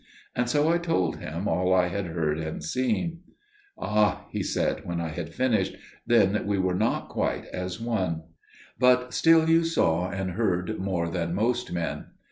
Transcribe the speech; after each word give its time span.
And 0.35 0.49
so 0.49 0.67
I 0.67 0.79
told 0.79 1.17
him 1.17 1.47
all 1.47 1.75
I 1.75 1.89
had 1.89 2.07
heard 2.07 2.39
and 2.39 2.63
seen. 2.63 3.19
"Ah!" 3.77 4.25
he 4.31 4.41
said 4.41 4.83
when 4.83 4.99
I 4.99 5.09
had 5.09 5.31
finished, 5.31 5.75
"then 6.07 6.43
we 6.47 6.57
were 6.57 6.73
not 6.73 7.07
quite 7.09 7.45
as 7.53 7.79
one. 7.79 8.23
But 8.79 9.13
still 9.13 9.47
you 9.47 9.63
saw 9.63 10.09
and 10.09 10.31
heard 10.31 10.79
more 10.79 11.07
than 11.07 11.35
most 11.35 11.71
men. 11.71 12.05